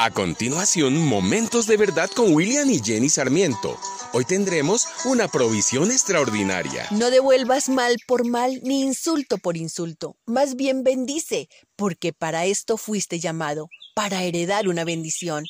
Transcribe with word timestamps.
A 0.00 0.12
continuación, 0.12 0.96
Momentos 0.96 1.66
de 1.66 1.76
Verdad 1.76 2.08
con 2.08 2.32
William 2.32 2.70
y 2.70 2.78
Jenny 2.78 3.08
Sarmiento. 3.08 3.76
Hoy 4.12 4.24
tendremos 4.24 4.86
una 5.04 5.26
provisión 5.26 5.90
extraordinaria. 5.90 6.86
No 6.92 7.10
devuelvas 7.10 7.68
mal 7.68 7.96
por 8.06 8.24
mal 8.24 8.60
ni 8.62 8.82
insulto 8.82 9.38
por 9.38 9.56
insulto. 9.56 10.16
Más 10.24 10.54
bien 10.54 10.84
bendice, 10.84 11.48
porque 11.74 12.12
para 12.12 12.46
esto 12.46 12.76
fuiste 12.76 13.18
llamado, 13.18 13.70
para 13.96 14.22
heredar 14.22 14.68
una 14.68 14.84
bendición. 14.84 15.46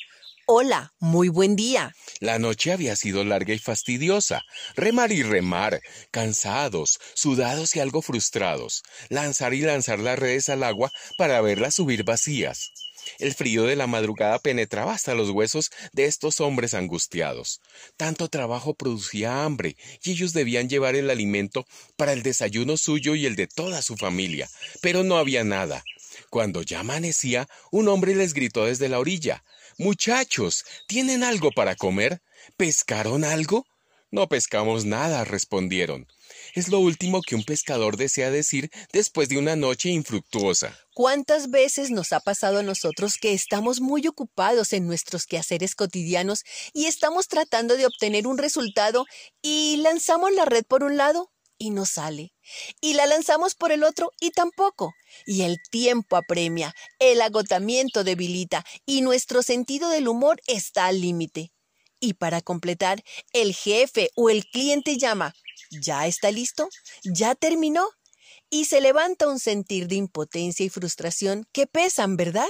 Hola, 0.46 0.94
muy 0.98 1.28
buen 1.28 1.54
día. 1.54 1.94
La 2.20 2.38
noche 2.38 2.72
había 2.72 2.96
sido 2.96 3.24
larga 3.24 3.52
y 3.52 3.58
fastidiosa. 3.58 4.40
Remar 4.76 5.12
y 5.12 5.22
remar, 5.22 5.82
cansados, 6.10 6.98
sudados 7.12 7.76
y 7.76 7.80
algo 7.80 8.00
frustrados. 8.00 8.82
Lanzar 9.10 9.52
y 9.52 9.60
lanzar 9.60 9.98
las 9.98 10.18
redes 10.18 10.48
al 10.48 10.62
agua 10.62 10.90
para 11.18 11.42
verlas 11.42 11.74
subir 11.74 12.02
vacías. 12.02 12.72
El 13.18 13.34
frío 13.34 13.64
de 13.64 13.76
la 13.76 13.86
madrugada 13.86 14.38
penetraba 14.38 14.92
hasta 14.92 15.14
los 15.14 15.30
huesos 15.30 15.70
de 15.92 16.04
estos 16.04 16.40
hombres 16.40 16.74
angustiados. 16.74 17.60
Tanto 17.96 18.28
trabajo 18.28 18.74
producía 18.74 19.44
hambre, 19.44 19.76
y 20.02 20.12
ellos 20.12 20.32
debían 20.32 20.68
llevar 20.68 20.96
el 20.96 21.10
alimento 21.10 21.66
para 21.96 22.12
el 22.12 22.22
desayuno 22.22 22.76
suyo 22.76 23.14
y 23.14 23.26
el 23.26 23.36
de 23.36 23.46
toda 23.46 23.82
su 23.82 23.96
familia, 23.96 24.48
pero 24.80 25.02
no 25.02 25.18
había 25.18 25.44
nada. 25.44 25.84
Cuando 26.30 26.62
ya 26.62 26.80
amanecía, 26.80 27.48
un 27.70 27.88
hombre 27.88 28.14
les 28.14 28.34
gritó 28.34 28.66
desde 28.66 28.88
la 28.88 28.98
orilla 28.98 29.44
Muchachos, 29.78 30.64
¿tienen 30.88 31.22
algo 31.22 31.52
para 31.52 31.76
comer? 31.76 32.20
¿Pescaron 32.56 33.24
algo? 33.24 33.64
No 34.10 34.26
pescamos 34.26 34.86
nada, 34.86 35.24
respondieron. 35.24 36.06
Es 36.54 36.68
lo 36.68 36.80
último 36.80 37.20
que 37.20 37.34
un 37.34 37.44
pescador 37.44 37.98
desea 37.98 38.30
decir 38.30 38.70
después 38.90 39.28
de 39.28 39.36
una 39.36 39.54
noche 39.54 39.90
infructuosa. 39.90 40.78
¿Cuántas 40.94 41.50
veces 41.50 41.90
nos 41.90 42.14
ha 42.14 42.20
pasado 42.20 42.58
a 42.58 42.62
nosotros 42.62 43.18
que 43.20 43.34
estamos 43.34 43.80
muy 43.80 44.06
ocupados 44.06 44.72
en 44.72 44.86
nuestros 44.86 45.26
quehaceres 45.26 45.74
cotidianos 45.74 46.44
y 46.72 46.86
estamos 46.86 47.28
tratando 47.28 47.76
de 47.76 47.84
obtener 47.84 48.26
un 48.26 48.38
resultado 48.38 49.04
y 49.42 49.76
lanzamos 49.82 50.32
la 50.32 50.46
red 50.46 50.64
por 50.64 50.84
un 50.84 50.96
lado 50.96 51.30
y 51.58 51.70
no 51.70 51.84
sale? 51.84 52.32
Y 52.80 52.94
la 52.94 53.06
lanzamos 53.06 53.54
por 53.54 53.72
el 53.72 53.84
otro 53.84 54.10
y 54.20 54.30
tampoco. 54.30 54.94
Y 55.26 55.42
el 55.42 55.58
tiempo 55.70 56.16
apremia, 56.16 56.74
el 56.98 57.20
agotamiento 57.20 58.04
debilita 58.04 58.64
y 58.86 59.02
nuestro 59.02 59.42
sentido 59.42 59.90
del 59.90 60.08
humor 60.08 60.40
está 60.46 60.86
al 60.86 61.02
límite. 61.02 61.52
Y 62.00 62.14
para 62.14 62.40
completar, 62.40 63.02
el 63.32 63.54
jefe 63.54 64.10
o 64.14 64.30
el 64.30 64.44
cliente 64.46 64.96
llama, 64.96 65.34
¿ya 65.70 66.06
está 66.06 66.30
listo? 66.30 66.68
¿Ya 67.02 67.34
terminó? 67.34 67.88
Y 68.50 68.66
se 68.66 68.80
levanta 68.80 69.28
un 69.28 69.38
sentir 69.38 69.88
de 69.88 69.96
impotencia 69.96 70.64
y 70.64 70.68
frustración 70.68 71.46
que 71.52 71.66
pesan, 71.66 72.16
¿verdad? 72.16 72.48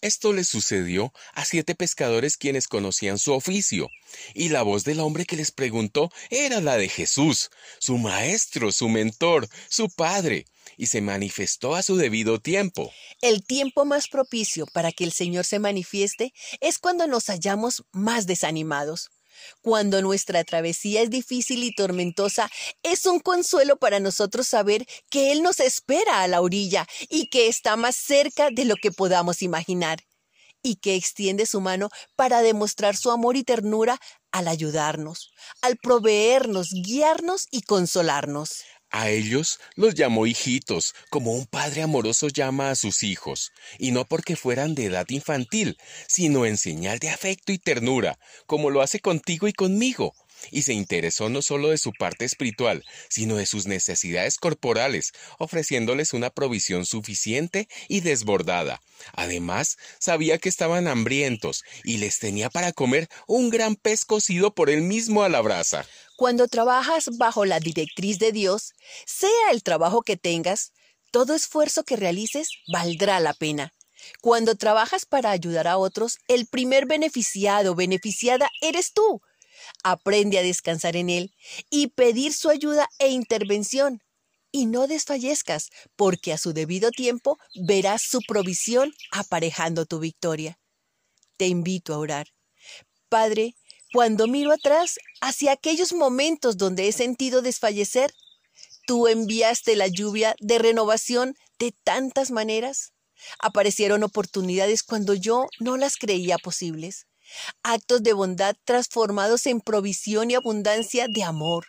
Esto 0.00 0.32
le 0.32 0.44
sucedió 0.44 1.12
a 1.32 1.44
siete 1.44 1.74
pescadores 1.74 2.36
quienes 2.36 2.68
conocían 2.68 3.18
su 3.18 3.32
oficio, 3.32 3.88
y 4.34 4.48
la 4.48 4.62
voz 4.62 4.84
del 4.84 5.00
hombre 5.00 5.24
que 5.26 5.36
les 5.36 5.52
preguntó 5.52 6.10
era 6.30 6.60
la 6.60 6.76
de 6.76 6.88
Jesús, 6.88 7.50
su 7.78 7.96
maestro, 7.98 8.72
su 8.72 8.88
mentor, 8.88 9.48
su 9.68 9.88
padre, 9.88 10.46
y 10.76 10.86
se 10.86 11.00
manifestó 11.00 11.74
a 11.74 11.82
su 11.82 11.96
debido 11.96 12.40
tiempo. 12.40 12.92
El 13.20 13.44
tiempo 13.44 13.84
más 13.84 14.08
propicio 14.08 14.66
para 14.66 14.92
que 14.92 15.04
el 15.04 15.12
Señor 15.12 15.44
se 15.44 15.58
manifieste 15.58 16.32
es 16.60 16.78
cuando 16.78 17.06
nos 17.06 17.26
hallamos 17.26 17.84
más 17.92 18.26
desanimados. 18.26 19.10
Cuando 19.62 20.02
nuestra 20.02 20.44
travesía 20.44 21.02
es 21.02 21.10
difícil 21.10 21.64
y 21.64 21.74
tormentosa, 21.74 22.50
es 22.82 23.06
un 23.06 23.20
consuelo 23.20 23.78
para 23.78 24.00
nosotros 24.00 24.46
saber 24.46 24.86
que 25.08 25.32
Él 25.32 25.42
nos 25.42 25.60
espera 25.60 26.22
a 26.22 26.28
la 26.28 26.40
orilla 26.40 26.86
y 27.08 27.28
que 27.28 27.48
está 27.48 27.76
más 27.76 27.96
cerca 27.96 28.50
de 28.50 28.64
lo 28.64 28.76
que 28.76 28.92
podamos 28.92 29.42
imaginar, 29.42 30.00
y 30.62 30.76
que 30.76 30.94
extiende 30.94 31.46
su 31.46 31.60
mano 31.60 31.88
para 32.16 32.42
demostrar 32.42 32.96
su 32.96 33.10
amor 33.10 33.36
y 33.36 33.44
ternura 33.44 33.98
al 34.30 34.48
ayudarnos, 34.48 35.32
al 35.62 35.76
proveernos, 35.76 36.70
guiarnos 36.72 37.46
y 37.50 37.62
consolarnos. 37.62 38.64
A 38.90 39.08
ellos 39.08 39.60
los 39.76 39.94
llamó 39.94 40.26
hijitos, 40.26 40.94
como 41.10 41.32
un 41.32 41.46
padre 41.46 41.82
amoroso 41.82 42.28
llama 42.28 42.70
a 42.70 42.74
sus 42.74 43.04
hijos, 43.04 43.52
y 43.78 43.92
no 43.92 44.04
porque 44.04 44.34
fueran 44.34 44.74
de 44.74 44.86
edad 44.86 45.06
infantil, 45.10 45.78
sino 46.08 46.44
en 46.44 46.56
señal 46.56 46.98
de 46.98 47.10
afecto 47.10 47.52
y 47.52 47.58
ternura, 47.58 48.18
como 48.46 48.68
lo 48.68 48.82
hace 48.82 48.98
contigo 48.98 49.46
y 49.46 49.52
conmigo, 49.52 50.14
y 50.50 50.62
se 50.62 50.72
interesó 50.72 51.28
no 51.28 51.42
solo 51.42 51.70
de 51.70 51.78
su 51.78 51.92
parte 51.92 52.24
espiritual, 52.24 52.84
sino 53.08 53.36
de 53.36 53.46
sus 53.46 53.66
necesidades 53.66 54.36
corporales, 54.36 55.12
ofreciéndoles 55.38 56.12
una 56.12 56.30
provisión 56.30 56.86
suficiente 56.86 57.68
y 57.88 58.00
desbordada. 58.00 58.80
Además, 59.14 59.76
sabía 59.98 60.38
que 60.38 60.48
estaban 60.48 60.88
hambrientos 60.88 61.64
y 61.84 61.98
les 61.98 62.18
tenía 62.18 62.50
para 62.50 62.72
comer 62.72 63.08
un 63.26 63.50
gran 63.50 63.76
pez 63.76 64.04
cocido 64.04 64.54
por 64.54 64.70
él 64.70 64.82
mismo 64.82 65.22
a 65.22 65.28
la 65.28 65.40
brasa. 65.40 65.86
Cuando 66.16 66.48
trabajas 66.48 67.16
bajo 67.16 67.44
la 67.44 67.60
directriz 67.60 68.18
de 68.18 68.32
Dios, 68.32 68.74
sea 69.06 69.50
el 69.52 69.62
trabajo 69.62 70.02
que 70.02 70.16
tengas, 70.16 70.72
todo 71.10 71.34
esfuerzo 71.34 71.82
que 71.82 71.96
realices 71.96 72.50
valdrá 72.70 73.20
la 73.20 73.34
pena. 73.34 73.72
Cuando 74.20 74.54
trabajas 74.54 75.06
para 75.06 75.30
ayudar 75.30 75.66
a 75.66 75.78
otros, 75.78 76.18
el 76.28 76.46
primer 76.46 76.86
beneficiado, 76.86 77.74
beneficiada, 77.74 78.50
eres 78.60 78.92
tú. 78.92 79.20
Aprende 79.82 80.38
a 80.38 80.42
descansar 80.42 80.96
en 80.96 81.10
Él 81.10 81.34
y 81.70 81.88
pedir 81.88 82.32
su 82.32 82.50
ayuda 82.50 82.88
e 82.98 83.08
intervención. 83.08 84.02
Y 84.52 84.66
no 84.66 84.88
desfallezcas, 84.88 85.70
porque 85.94 86.32
a 86.32 86.38
su 86.38 86.52
debido 86.52 86.90
tiempo 86.90 87.38
verás 87.54 88.02
su 88.02 88.20
provisión 88.26 88.92
aparejando 89.12 89.86
tu 89.86 90.00
victoria. 90.00 90.58
Te 91.36 91.46
invito 91.46 91.94
a 91.94 91.98
orar. 91.98 92.26
Padre, 93.08 93.54
cuando 93.92 94.26
miro 94.26 94.52
atrás 94.52 94.98
hacia 95.20 95.52
aquellos 95.52 95.92
momentos 95.92 96.56
donde 96.56 96.88
he 96.88 96.92
sentido 96.92 97.42
desfallecer, 97.42 98.12
tú 98.86 99.06
enviaste 99.06 99.76
la 99.76 99.86
lluvia 99.86 100.34
de 100.40 100.58
renovación 100.58 101.36
de 101.58 101.72
tantas 101.84 102.30
maneras. 102.30 102.92
Aparecieron 103.38 104.02
oportunidades 104.02 104.82
cuando 104.82 105.14
yo 105.14 105.46
no 105.60 105.76
las 105.76 105.96
creía 105.96 106.38
posibles 106.38 107.06
actos 107.62 108.02
de 108.02 108.12
bondad 108.12 108.56
transformados 108.64 109.46
en 109.46 109.60
provisión 109.60 110.30
y 110.30 110.34
abundancia 110.34 111.08
de 111.08 111.22
amor. 111.22 111.66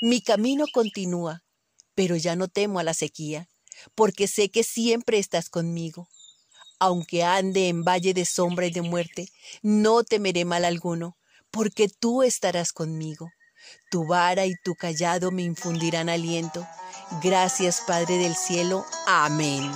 Mi 0.00 0.20
camino 0.20 0.66
continúa, 0.72 1.42
pero 1.94 2.16
ya 2.16 2.36
no 2.36 2.48
temo 2.48 2.78
a 2.78 2.84
la 2.84 2.94
sequía, 2.94 3.48
porque 3.94 4.28
sé 4.28 4.48
que 4.48 4.62
siempre 4.62 5.18
estás 5.18 5.48
conmigo. 5.48 6.08
Aunque 6.78 7.24
ande 7.24 7.68
en 7.68 7.84
valle 7.84 8.12
de 8.12 8.24
sombra 8.24 8.66
y 8.66 8.70
de 8.70 8.82
muerte, 8.82 9.28
no 9.62 10.04
temeré 10.04 10.44
mal 10.44 10.64
alguno, 10.64 11.16
porque 11.50 11.88
tú 11.88 12.22
estarás 12.22 12.72
conmigo. 12.72 13.30
Tu 13.90 14.06
vara 14.06 14.46
y 14.46 14.54
tu 14.62 14.74
callado 14.74 15.30
me 15.30 15.42
infundirán 15.42 16.08
aliento. 16.08 16.66
Gracias, 17.22 17.82
Padre 17.86 18.18
del 18.18 18.34
cielo. 18.34 18.84
Amén. 19.06 19.72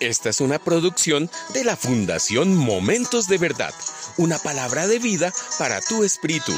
Esta 0.00 0.30
es 0.30 0.40
una 0.40 0.58
producción 0.58 1.30
de 1.52 1.64
la 1.64 1.76
Fundación 1.76 2.56
Momentos 2.56 3.28
de 3.28 3.38
Verdad 3.38 3.74
una 4.16 4.38
palabra 4.38 4.86
de 4.86 4.98
vida 4.98 5.32
para 5.58 5.80
tu 5.80 6.04
espíritu. 6.04 6.52